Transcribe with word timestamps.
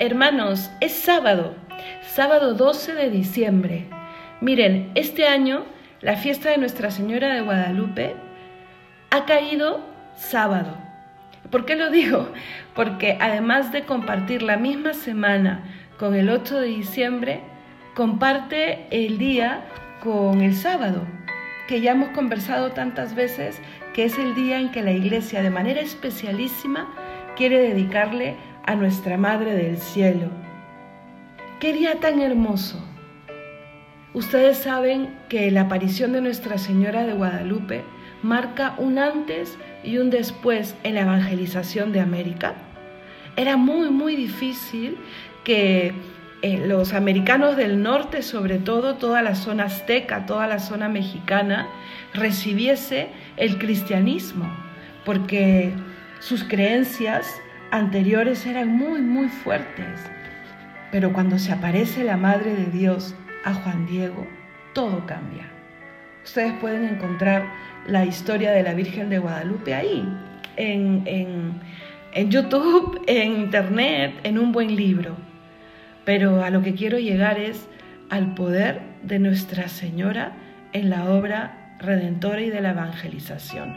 Hermanos, 0.00 0.70
es 0.80 0.92
sábado, 0.92 1.56
sábado 2.02 2.54
12 2.54 2.94
de 2.94 3.10
diciembre. 3.10 3.86
Miren, 4.40 4.92
este 4.94 5.26
año 5.26 5.64
la 6.00 6.16
fiesta 6.16 6.50
de 6.50 6.58
Nuestra 6.58 6.92
Señora 6.92 7.34
de 7.34 7.40
Guadalupe 7.40 8.14
ha 9.10 9.24
caído 9.24 9.80
sábado. 10.16 10.76
¿Por 11.50 11.64
qué 11.64 11.74
lo 11.74 11.90
digo? 11.90 12.28
Porque 12.76 13.18
además 13.20 13.72
de 13.72 13.82
compartir 13.82 14.42
la 14.42 14.56
misma 14.56 14.94
semana 14.94 15.64
con 15.98 16.14
el 16.14 16.30
8 16.30 16.60
de 16.60 16.68
diciembre, 16.68 17.40
comparte 17.96 18.86
el 18.92 19.18
día 19.18 19.64
con 20.00 20.42
el 20.42 20.54
sábado, 20.54 21.02
que 21.66 21.80
ya 21.80 21.90
hemos 21.90 22.10
conversado 22.10 22.70
tantas 22.70 23.16
veces, 23.16 23.60
que 23.94 24.04
es 24.04 24.16
el 24.16 24.36
día 24.36 24.60
en 24.60 24.70
que 24.70 24.82
la 24.82 24.92
Iglesia 24.92 25.42
de 25.42 25.50
manera 25.50 25.80
especialísima 25.80 26.86
quiere 27.36 27.58
dedicarle 27.58 28.36
a 28.68 28.74
nuestra 28.74 29.16
Madre 29.16 29.54
del 29.54 29.78
Cielo. 29.78 30.28
Qué 31.58 31.72
día 31.72 32.00
tan 32.00 32.20
hermoso. 32.20 32.78
Ustedes 34.12 34.58
saben 34.58 35.08
que 35.30 35.50
la 35.50 35.62
aparición 35.62 36.12
de 36.12 36.20
Nuestra 36.20 36.58
Señora 36.58 37.06
de 37.06 37.14
Guadalupe 37.14 37.82
marca 38.22 38.74
un 38.76 38.98
antes 38.98 39.56
y 39.82 39.96
un 39.96 40.10
después 40.10 40.74
en 40.82 40.96
la 40.96 41.00
evangelización 41.00 41.92
de 41.92 42.00
América. 42.00 42.56
Era 43.36 43.56
muy, 43.56 43.88
muy 43.88 44.16
difícil 44.16 44.98
que 45.44 45.94
eh, 46.42 46.62
los 46.66 46.92
americanos 46.92 47.56
del 47.56 47.82
norte, 47.82 48.22
sobre 48.22 48.58
todo 48.58 48.96
toda 48.96 49.22
la 49.22 49.34
zona 49.34 49.64
azteca, 49.64 50.26
toda 50.26 50.46
la 50.46 50.58
zona 50.58 50.90
mexicana, 50.90 51.66
recibiese 52.12 53.08
el 53.38 53.56
cristianismo, 53.56 54.46
porque 55.06 55.72
sus 56.20 56.44
creencias 56.44 57.34
anteriores 57.70 58.46
eran 58.46 58.68
muy, 58.68 59.00
muy 59.00 59.28
fuertes. 59.28 60.00
Pero 60.90 61.12
cuando 61.12 61.38
se 61.38 61.52
aparece 61.52 62.04
la 62.04 62.16
Madre 62.16 62.54
de 62.54 62.66
Dios 62.66 63.14
a 63.44 63.54
Juan 63.54 63.86
Diego, 63.86 64.26
todo 64.72 65.06
cambia. 65.06 65.44
Ustedes 66.24 66.52
pueden 66.60 66.84
encontrar 66.84 67.46
la 67.86 68.04
historia 68.04 68.52
de 68.52 68.62
la 68.62 68.74
Virgen 68.74 69.10
de 69.10 69.18
Guadalupe 69.18 69.74
ahí, 69.74 70.06
en, 70.56 71.02
en 71.06 72.30
YouTube, 72.30 73.02
en 73.06 73.32
Internet, 73.40 74.14
en 74.24 74.38
un 74.38 74.52
buen 74.52 74.74
libro. 74.74 75.16
Pero 76.04 76.42
a 76.42 76.50
lo 76.50 76.62
que 76.62 76.74
quiero 76.74 76.98
llegar 76.98 77.38
es 77.38 77.68
al 78.10 78.34
poder 78.34 78.80
de 79.02 79.18
Nuestra 79.18 79.68
Señora 79.68 80.32
en 80.72 80.90
la 80.90 81.10
obra 81.10 81.76
redentora 81.78 82.40
y 82.40 82.50
de 82.50 82.60
la 82.60 82.70
evangelización. 82.70 83.76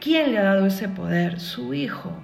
¿Quién 0.00 0.32
le 0.32 0.38
ha 0.38 0.42
dado 0.42 0.66
ese 0.66 0.88
poder? 0.88 1.38
Su 1.38 1.74
Hijo. 1.74 2.21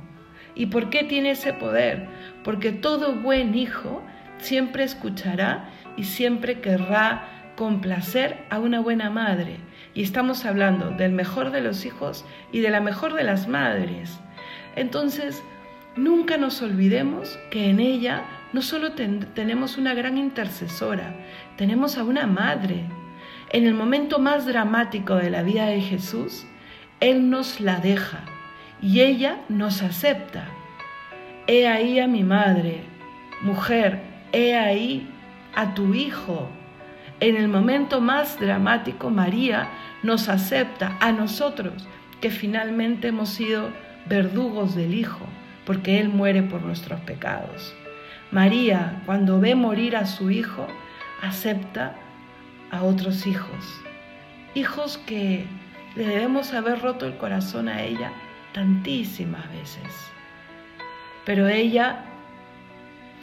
¿Y 0.59 0.67
por 0.67 0.91
qué 0.91 1.05
tiene 1.05 1.31
ese 1.31 1.53
poder? 1.53 2.09
Porque 2.43 2.73
todo 2.73 3.15
buen 3.15 3.55
hijo 3.55 4.03
siempre 4.39 4.83
escuchará 4.83 5.71
y 5.97 6.03
siempre 6.03 6.61
querrá 6.61 7.53
complacer 7.57 8.45
a 8.51 8.59
una 8.59 8.81
buena 8.81 9.09
madre. 9.09 9.59
Y 9.95 10.03
estamos 10.03 10.45
hablando 10.45 10.91
del 10.91 11.13
mejor 11.13 11.53
de 11.53 11.61
los 11.61 11.87
hijos 11.87 12.25
y 12.51 12.59
de 12.59 12.71
la 12.71 12.81
mejor 12.81 13.15
de 13.15 13.23
las 13.23 13.47
madres. 13.47 14.19
Entonces, 14.75 15.45
nunca 15.95 16.37
nos 16.37 16.61
olvidemos 16.61 17.39
que 17.53 17.71
en 17.71 17.79
ella 17.79 18.25
no 18.53 18.61
solo 18.61 18.93
tenemos 18.93 19.79
una 19.79 19.95
gran 19.95 20.19
intercesora, 20.19 21.15
tenemos 21.57 21.99
a 21.99 22.03
una 22.03 22.27
madre. 22.27 22.85
En 23.51 23.65
el 23.65 23.75
momento 23.75 24.19
más 24.19 24.45
dramático 24.45 25.15
de 25.15 25.31
la 25.31 25.43
vida 25.43 25.67
de 25.67 25.81
Jesús, 25.81 26.47
Él 26.99 27.31
nos 27.31 27.61
la 27.61 27.79
deja 27.79 28.25
y 28.81 29.01
ella 29.01 29.39
nos 29.49 29.83
acepta. 29.83 30.49
He 31.47 31.67
ahí 31.67 31.99
a 31.99 32.07
mi 32.07 32.25
madre, 32.25 32.83
mujer, 33.43 34.01
he 34.33 34.55
ahí 34.55 35.09
a 35.55 35.75
tu 35.75 35.95
hijo. 35.95 36.49
En 37.21 37.37
el 37.37 37.49
momento 37.49 38.01
más 38.01 38.39
dramático, 38.39 39.11
María 39.11 39.69
nos 40.03 40.29
acepta 40.29 40.97
a 41.01 41.11
nosotros, 41.13 41.87
que 42.21 42.31
finalmente 42.31 43.09
hemos 43.09 43.31
sido 43.31 43.71
verdugos 44.07 44.75
del 44.75 44.95
Hijo, 44.95 45.27
porque 45.65 46.01
Él 46.01 46.09
muere 46.09 46.43
por 46.43 46.63
nuestros 46.63 47.01
pecados. 47.01 47.75
María, 48.31 49.03
cuando 49.07 49.41
ve 49.41 49.55
morir 49.55 49.97
a 49.97 50.07
su 50.07 50.31
Hijo, 50.31 50.67
acepta 51.23 51.97
a 52.71 52.83
otros 52.83 53.27
hijos, 53.27 53.81
hijos 54.55 54.99
que 54.99 55.47
le 55.97 56.07
debemos 56.07 56.53
haber 56.53 56.81
roto 56.81 57.07
el 57.07 57.17
corazón 57.17 57.69
a 57.69 57.83
ella 57.83 58.13
tantísimas 58.53 59.49
veces. 59.53 60.11
Pero 61.25 61.49
ella, 61.49 62.05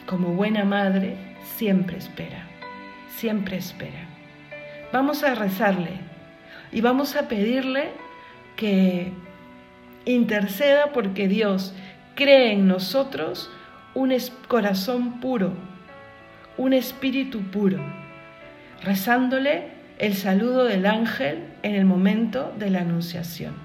como 0.06 0.34
buena 0.34 0.64
madre, 0.64 1.18
siempre 1.56 1.98
espera, 1.98 2.48
siempre 3.10 3.58
espera. 3.58 4.08
Vamos 4.92 5.24
a 5.24 5.36
rezarle 5.36 6.00
y 6.72 6.82
vamos 6.82 7.16
a 7.16 7.28
pedirle 7.28 7.90
que 8.56 9.12
interceda 10.06 10.92
porque 10.94 11.28
Dios 11.28 11.74
cree 12.16 12.54
en 12.54 12.68
nosotros 12.68 13.50
un 13.94 14.16
corazón 14.48 15.20
puro, 15.20 15.54
un 16.58 16.74
espíritu 16.74 17.42
puro, 17.50 17.80
rezándole 18.84 19.70
el 19.98 20.14
saludo 20.14 20.66
del 20.66 20.86
ángel 20.86 21.46
en 21.64 21.76
el 21.76 21.86
momento 21.86 22.54
de 22.58 22.70
la 22.70 22.82
anunciación. 22.82 23.65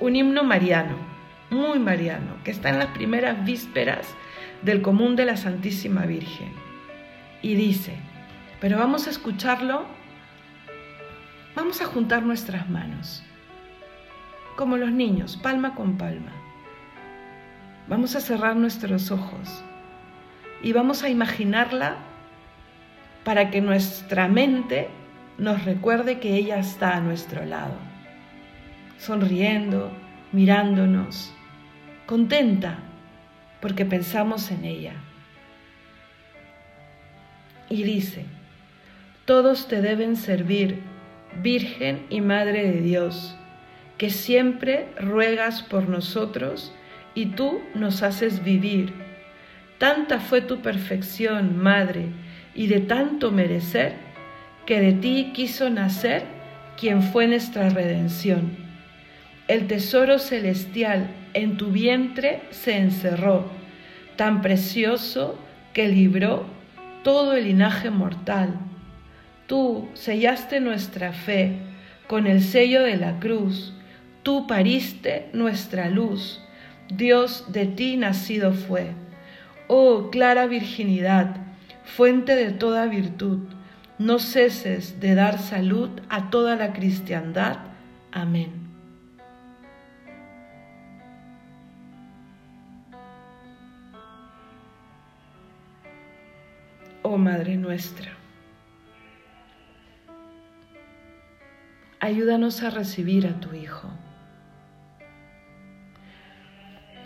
un 0.00 0.14
himno 0.14 0.44
mariano, 0.44 0.96
muy 1.50 1.78
mariano, 1.78 2.36
que 2.44 2.50
está 2.50 2.68
en 2.68 2.78
las 2.78 2.88
primeras 2.88 3.44
vísperas 3.44 4.14
del 4.62 4.82
común 4.82 5.16
de 5.16 5.24
la 5.24 5.36
Santísima 5.36 6.02
Virgen. 6.06 6.52
Y 7.42 7.54
dice, 7.54 7.96
pero 8.60 8.78
vamos 8.78 9.06
a 9.06 9.10
escucharlo, 9.10 9.86
vamos 11.56 11.80
a 11.80 11.86
juntar 11.86 12.22
nuestras 12.22 12.68
manos, 12.68 13.24
como 14.56 14.76
los 14.76 14.90
niños, 14.90 15.36
palma 15.36 15.74
con 15.74 15.96
palma. 15.96 16.32
Vamos 17.88 18.14
a 18.16 18.20
cerrar 18.20 18.56
nuestros 18.56 19.10
ojos 19.10 19.64
y 20.62 20.72
vamos 20.72 21.02
a 21.02 21.08
imaginarla 21.08 21.96
para 23.24 23.50
que 23.50 23.60
nuestra 23.60 24.28
mente 24.28 24.88
nos 25.38 25.64
recuerde 25.64 26.18
que 26.18 26.34
ella 26.34 26.58
está 26.58 26.96
a 26.96 27.00
nuestro 27.00 27.44
lado 27.44 27.87
sonriendo, 28.98 29.92
mirándonos, 30.32 31.32
contenta 32.06 32.78
porque 33.60 33.84
pensamos 33.84 34.50
en 34.50 34.64
ella. 34.64 34.94
Y 37.70 37.82
dice, 37.84 38.24
todos 39.24 39.68
te 39.68 39.80
deben 39.80 40.16
servir, 40.16 40.80
Virgen 41.42 42.06
y 42.08 42.20
Madre 42.20 42.70
de 42.70 42.80
Dios, 42.80 43.36
que 43.96 44.10
siempre 44.10 44.88
ruegas 44.98 45.62
por 45.62 45.88
nosotros 45.88 46.72
y 47.14 47.26
tú 47.26 47.60
nos 47.74 48.02
haces 48.02 48.42
vivir. 48.42 48.92
Tanta 49.78 50.18
fue 50.18 50.40
tu 50.40 50.60
perfección, 50.60 51.58
Madre, 51.58 52.06
y 52.54 52.66
de 52.66 52.80
tanto 52.80 53.30
merecer, 53.30 53.94
que 54.66 54.80
de 54.80 54.92
ti 54.92 55.32
quiso 55.34 55.70
nacer 55.70 56.24
quien 56.76 57.02
fue 57.02 57.26
nuestra 57.26 57.68
redención 57.70 58.67
el 59.48 59.66
tesoro 59.66 60.18
celestial 60.18 61.08
en 61.32 61.56
tu 61.56 61.70
vientre 61.70 62.42
se 62.50 62.76
encerró, 62.76 63.46
tan 64.16 64.42
precioso 64.42 65.38
que 65.72 65.88
libró 65.88 66.44
todo 67.02 67.32
el 67.32 67.44
linaje 67.44 67.90
mortal. 67.90 68.58
Tú 69.46 69.88
sellaste 69.94 70.60
nuestra 70.60 71.12
fe 71.12 71.60
con 72.06 72.26
el 72.26 72.42
sello 72.42 72.82
de 72.82 72.96
la 72.96 73.18
cruz, 73.18 73.72
tú 74.22 74.46
pariste 74.46 75.30
nuestra 75.32 75.88
luz, 75.88 76.42
Dios 76.90 77.46
de 77.50 77.66
ti 77.66 77.96
nacido 77.96 78.52
fue. 78.52 78.92
Oh 79.66 80.10
clara 80.10 80.46
virginidad, 80.46 81.36
fuente 81.84 82.36
de 82.36 82.50
toda 82.50 82.86
virtud, 82.86 83.48
no 83.98 84.18
ceses 84.18 85.00
de 85.00 85.14
dar 85.14 85.38
salud 85.38 85.88
a 86.10 86.28
toda 86.28 86.56
la 86.56 86.72
cristiandad. 86.74 87.58
Amén. 88.12 88.57
Oh 97.10 97.16
Madre 97.16 97.56
nuestra. 97.56 98.10
Ayúdanos 102.00 102.62
a 102.62 102.68
recibir 102.68 103.26
a 103.26 103.40
tu 103.40 103.54
Hijo. 103.54 103.88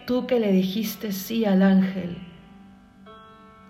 Tú 0.05 0.27
que 0.27 0.41
le 0.41 0.51
dijiste 0.51 1.13
sí 1.13 1.45
al 1.45 1.63
ángel 1.63 2.19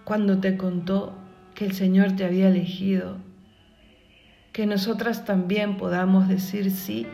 cuando 0.05 0.41
te 0.41 0.57
contó 0.57 1.15
que 1.55 1.67
el 1.67 1.73
Señor 1.73 2.13
te 2.13 2.25
había 2.25 2.49
elegido, 2.49 3.19
que 4.53 4.65
nosotras 4.65 5.27
también 5.27 5.77
podamos 5.77 6.29
decir 6.29 6.71
sí 6.71 7.07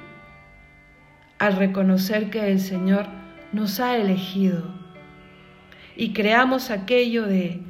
al 1.41 1.57
reconocer 1.57 2.31
que 2.31 2.53
el 2.53 2.61
Señor 2.61 3.07
nos 3.53 3.81
ha 3.81 3.97
elegido 3.97 4.63
y 5.97 6.13
creamos 6.13 6.71
aquello 6.71 7.27
de 7.27 7.68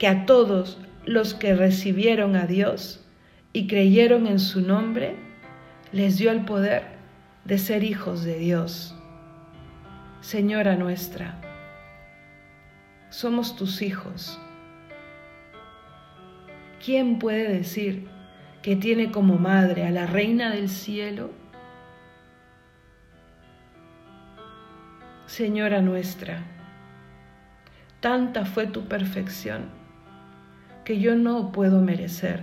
que 0.00 0.08
a 0.08 0.24
todos 0.24 0.78
los 1.04 1.34
que 1.34 1.54
recibieron 1.54 2.34
a 2.34 2.46
Dios 2.46 3.04
y 3.52 3.66
creyeron 3.66 4.26
en 4.26 4.38
su 4.38 4.62
nombre, 4.62 5.14
les 5.92 6.16
dio 6.16 6.30
el 6.30 6.46
poder 6.46 6.84
de 7.44 7.58
ser 7.58 7.84
hijos 7.84 8.24
de 8.24 8.38
Dios. 8.38 8.96
Señora 10.22 10.74
nuestra, 10.74 11.38
somos 13.10 13.56
tus 13.56 13.82
hijos. 13.82 14.40
¿Quién 16.82 17.18
puede 17.18 17.52
decir 17.52 18.08
que 18.62 18.76
tiene 18.76 19.10
como 19.10 19.36
madre 19.36 19.86
a 19.86 19.90
la 19.90 20.06
reina 20.06 20.50
del 20.50 20.70
cielo? 20.70 21.30
Señora 25.26 25.82
nuestra, 25.82 26.42
tanta 28.00 28.46
fue 28.46 28.66
tu 28.66 28.88
perfección 28.88 29.78
que 30.84 30.98
yo 30.98 31.14
no 31.16 31.52
puedo 31.52 31.80
merecer 31.80 32.42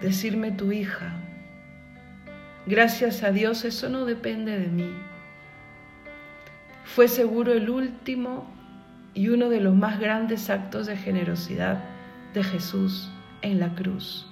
decirme 0.00 0.52
tu 0.52 0.72
hija. 0.72 1.12
Gracias 2.66 3.22
a 3.22 3.30
Dios 3.30 3.64
eso 3.64 3.88
no 3.88 4.04
depende 4.04 4.58
de 4.58 4.68
mí. 4.68 4.90
Fue 6.84 7.08
seguro 7.08 7.52
el 7.52 7.70
último 7.70 8.46
y 9.14 9.28
uno 9.28 9.48
de 9.48 9.60
los 9.60 9.74
más 9.74 9.98
grandes 9.98 10.50
actos 10.50 10.86
de 10.86 10.96
generosidad 10.96 11.82
de 12.34 12.42
Jesús 12.44 13.10
en 13.42 13.60
la 13.60 13.74
cruz. 13.74 14.26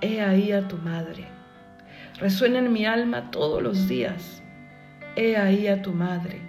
He 0.00 0.20
ahí 0.20 0.52
a 0.52 0.68
tu 0.68 0.76
madre. 0.78 1.26
Resuena 2.18 2.60
en 2.60 2.72
mi 2.72 2.86
alma 2.86 3.30
todos 3.30 3.62
los 3.62 3.88
días 3.88 4.42
He 5.16 5.36
ahí 5.36 5.68
a 5.68 5.80
tu 5.80 5.92
madre. 5.92 6.40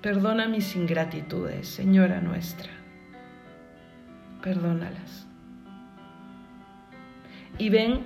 Perdona 0.00 0.46
mis 0.46 0.76
ingratitudes, 0.76 1.66
Señora 1.66 2.20
nuestra. 2.20 2.70
Perdónalas. 4.44 5.26
Y 7.56 7.70
ven 7.70 8.00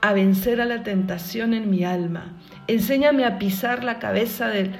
a 0.00 0.14
vencer 0.14 0.62
a 0.62 0.64
la 0.64 0.82
tentación 0.82 1.52
en 1.52 1.68
mi 1.68 1.84
alma. 1.84 2.32
Enséñame 2.66 3.26
a 3.26 3.38
pisar 3.38 3.84
la 3.84 3.98
cabeza 3.98 4.48
de, 4.48 4.72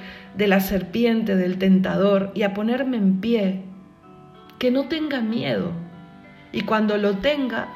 la 0.47 0.59
serpiente, 0.59 1.35
del 1.35 1.59
tentador, 1.59 2.31
y 2.33 2.41
a 2.41 2.55
ponerme 2.55 2.97
en 2.97 3.21
pie. 3.21 3.61
Que 4.57 4.71
no 4.71 4.85
tenga 4.87 5.21
miedo. 5.21 5.71
Y 6.51 6.61
cuando 6.61 6.97
lo 6.97 7.17
tenga, 7.17 7.67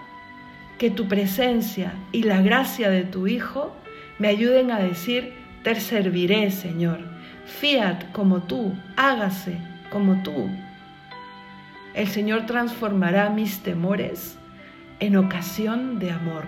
que 0.79 0.89
tu 0.89 1.07
presencia 1.07 1.93
y 2.11 2.23
la 2.23 2.41
gracia 2.41 2.89
de 2.89 3.03
tu 3.03 3.27
Hijo 3.27 3.71
me 4.17 4.29
ayuden 4.29 4.71
a 4.71 4.79
decir, 4.79 5.33
te 5.63 5.75
serviré, 5.75 6.49
Señor. 6.49 7.01
Fiat 7.45 8.11
como 8.13 8.41
tú, 8.41 8.73
hágase 8.95 9.59
como 9.91 10.23
tú. 10.23 10.49
El 11.97 12.07
Señor 12.07 12.45
transformará 12.45 13.31
mis 13.31 13.63
temores 13.63 14.37
en 14.99 15.17
ocasión 15.17 15.97
de 15.97 16.11
amor. 16.11 16.43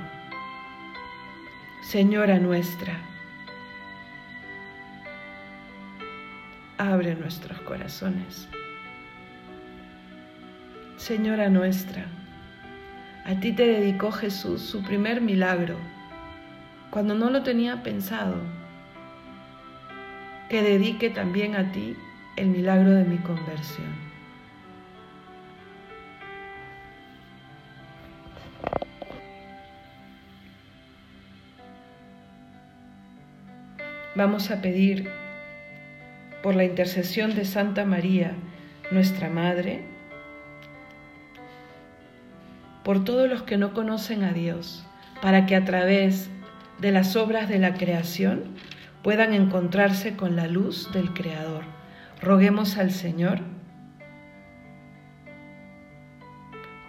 Señora 1.81 2.37
nuestra, 2.37 2.99
abre 6.77 7.15
nuestros 7.15 7.59
corazones. 7.61 8.47
Señora 10.97 11.49
nuestra, 11.49 12.05
a 13.25 13.33
ti 13.39 13.51
te 13.51 13.65
dedicó 13.65 14.11
Jesús 14.11 14.61
su 14.61 14.83
primer 14.83 15.19
milagro, 15.19 15.77
cuando 16.91 17.15
no 17.15 17.31
lo 17.31 17.41
tenía 17.41 17.81
pensado 17.81 18.35
que 20.47 20.61
dedique 20.61 21.09
también 21.09 21.55
a 21.55 21.71
ti 21.71 21.95
el 22.35 22.49
milagro 22.49 22.91
de 22.91 23.03
mi 23.03 23.17
conversión. 23.17 24.08
Vamos 34.15 34.51
a 34.51 34.61
pedir 34.61 35.09
por 36.43 36.55
la 36.55 36.65
intercesión 36.65 37.35
de 37.35 37.45
Santa 37.45 37.85
María, 37.85 38.33
nuestra 38.91 39.29
Madre, 39.29 39.85
por 42.83 43.03
todos 43.03 43.29
los 43.29 43.43
que 43.43 43.57
no 43.57 43.73
conocen 43.73 44.23
a 44.23 44.33
Dios, 44.33 44.85
para 45.21 45.45
que 45.45 45.55
a 45.55 45.63
través 45.63 46.29
de 46.79 46.91
las 46.91 47.15
obras 47.15 47.47
de 47.47 47.59
la 47.59 47.75
creación 47.75 48.55
puedan 49.03 49.33
encontrarse 49.33 50.15
con 50.15 50.35
la 50.35 50.47
luz 50.47 50.91
del 50.91 51.13
Creador. 51.13 51.63
Roguemos 52.21 52.77
al 52.77 52.91
Señor. 52.91 53.39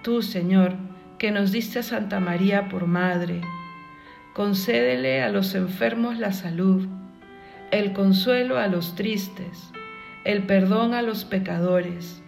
Tú, 0.03 0.23
Señor, 0.23 0.75
que 1.21 1.31
nos 1.31 1.53
diste 1.53 1.81
a 1.81 1.83
Santa 1.83 2.19
María 2.19 2.71
por 2.71 2.87
Madre, 2.87 3.43
concédele 4.33 5.23
a 5.23 5.29
los 5.29 5.55
enfermos 5.55 6.17
la 6.17 6.33
salud, 6.33 6.89
el 7.71 7.93
consuelo 7.93 8.57
a 8.57 8.69
los 8.69 8.95
tristes, 8.95 9.71
el 10.25 10.45
perdón 10.45 10.95
a 10.95 11.03
los 11.03 11.27
pecadores 11.27 12.23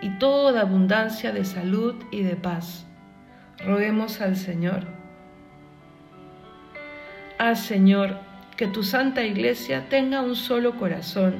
y 0.00 0.18
toda 0.18 0.62
abundancia 0.62 1.30
de 1.30 1.44
salud 1.44 1.94
y 2.10 2.24
de 2.24 2.34
paz. 2.34 2.84
Roguemos 3.64 4.20
al 4.20 4.34
Señor. 4.34 4.88
Ah, 7.38 7.54
Señor, 7.54 8.18
que 8.56 8.66
tu 8.66 8.82
santa 8.82 9.22
iglesia 9.22 9.88
tenga 9.88 10.20
un 10.20 10.34
solo 10.34 10.78
corazón 10.78 11.36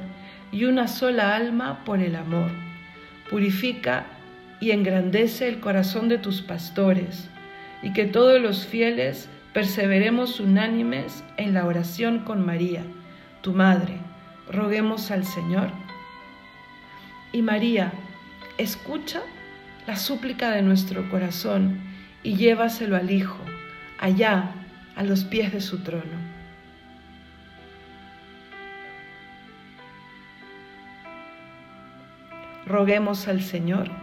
y 0.53 0.63
una 0.63 0.87
sola 0.87 1.35
alma 1.35 1.83
por 1.83 1.99
el 1.99 2.15
amor. 2.15 2.51
Purifica 3.29 4.05
y 4.63 4.71
engrandece 4.71 5.49
el 5.49 5.59
corazón 5.59 6.07
de 6.07 6.17
tus 6.17 6.41
pastores 6.41 7.27
y 7.81 7.91
que 7.91 8.05
todos 8.05 8.39
los 8.39 8.65
fieles 8.65 9.27
perseveremos 9.51 10.39
unánimes 10.39 11.21
en 11.35 11.53
la 11.53 11.65
oración 11.65 12.19
con 12.19 12.45
María, 12.45 12.81
tu 13.41 13.51
Madre. 13.51 13.97
Roguemos 14.49 15.11
al 15.11 15.25
Señor. 15.25 15.69
Y 17.33 17.41
María, 17.41 17.91
escucha 18.57 19.21
la 19.85 19.97
súplica 19.97 20.51
de 20.51 20.61
nuestro 20.61 21.09
corazón 21.09 21.81
y 22.23 22.35
llévaselo 22.35 22.95
al 22.95 23.11
Hijo, 23.11 23.43
allá, 23.99 24.51
a 24.95 25.03
los 25.03 25.25
pies 25.25 25.51
de 25.51 25.59
su 25.59 25.79
trono. 25.79 26.33
roguemos 32.65 33.27
al 33.27 33.41
Señor. 33.41 34.02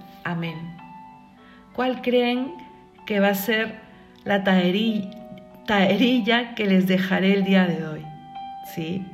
Amén. 0.23 0.77
¿Cuál 1.73 2.01
creen 2.01 2.53
que 3.05 3.19
va 3.19 3.29
a 3.29 3.35
ser 3.35 3.79
la 4.23 4.43
taerilla 4.43 6.55
que 6.55 6.65
les 6.65 6.87
dejaré 6.87 7.33
el 7.33 7.43
día 7.43 7.65
de 7.65 7.87
hoy? 7.87 8.05
¿Sí? 8.73 9.05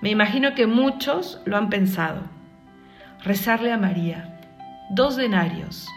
Me 0.00 0.10
imagino 0.10 0.54
que 0.54 0.66
muchos 0.66 1.40
lo 1.46 1.56
han 1.56 1.70
pensado. 1.70 2.22
Rezarle 3.24 3.72
a 3.72 3.78
María. 3.78 4.38
Dos 4.90 5.16
denarios. 5.16 5.88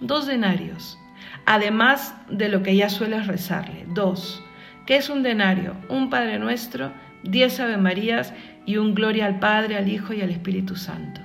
Dos 0.00 0.26
denarios. 0.26 0.98
Además 1.46 2.14
de 2.30 2.48
lo 2.48 2.62
que 2.62 2.76
ya 2.76 2.88
sueles 2.88 3.26
rezarle. 3.26 3.84
Dos. 3.88 4.42
¿Qué 4.86 4.96
es 4.96 5.10
un 5.10 5.22
denario? 5.22 5.74
Un 5.88 6.10
Padre 6.10 6.38
Nuestro, 6.38 6.92
diez 7.22 7.58
Ave 7.58 7.76
Marías 7.76 8.32
y 8.66 8.76
un 8.76 8.94
gloria 8.94 9.26
al 9.26 9.38
Padre, 9.38 9.76
al 9.76 9.88
Hijo 9.88 10.14
y 10.14 10.22
al 10.22 10.30
Espíritu 10.30 10.76
Santo. 10.76 11.20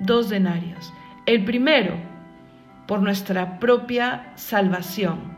dos 0.00 0.28
denarios. 0.28 0.92
El 1.26 1.46
primero, 1.46 1.94
por 2.86 3.00
nuestra 3.00 3.58
propia 3.58 4.32
salvación. 4.34 5.32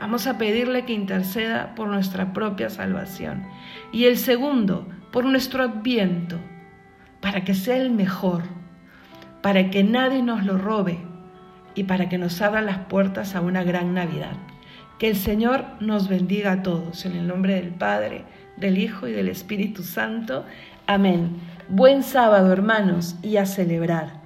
Vamos 0.00 0.26
a 0.26 0.36
pedirle 0.36 0.84
que 0.84 0.92
interceda 0.92 1.76
por 1.76 1.86
nuestra 1.86 2.32
propia 2.32 2.70
salvación. 2.70 3.46
Y 3.92 4.06
el 4.06 4.16
segundo, 4.16 4.88
por 5.12 5.24
nuestro 5.24 5.62
adviento, 5.62 6.38
para 7.20 7.44
que 7.44 7.54
sea 7.54 7.76
el 7.76 7.90
mejor, 7.90 8.42
para 9.40 9.70
que 9.70 9.84
nadie 9.84 10.24
nos 10.24 10.44
lo 10.44 10.58
robe 10.58 10.98
y 11.76 11.84
para 11.84 12.08
que 12.08 12.18
nos 12.18 12.42
abra 12.42 12.60
las 12.60 12.78
puertas 12.86 13.36
a 13.36 13.40
una 13.40 13.62
gran 13.62 13.94
Navidad. 13.94 14.36
Que 14.98 15.08
el 15.08 15.14
Señor 15.14 15.64
nos 15.78 16.08
bendiga 16.08 16.50
a 16.50 16.62
todos, 16.64 17.06
en 17.06 17.12
el 17.12 17.28
nombre 17.28 17.54
del 17.54 17.70
Padre, 17.70 18.24
del 18.56 18.76
Hijo 18.76 19.06
y 19.06 19.12
del 19.12 19.28
Espíritu 19.28 19.84
Santo. 19.84 20.44
Amén. 20.88 21.36
Buen 21.68 22.02
sábado, 22.02 22.52
hermanos, 22.52 23.14
y 23.22 23.36
a 23.36 23.46
celebrar. 23.46 24.17